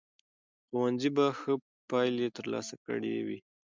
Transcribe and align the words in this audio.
ښوونځي 0.67 1.09
به 1.15 1.25
ښه 1.39 1.53
پایلې 1.89 2.27
ترلاسه 2.37 2.75
کړې 2.85 3.15
وي. 3.27 3.39